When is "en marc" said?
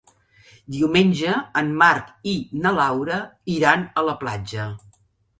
1.59-2.09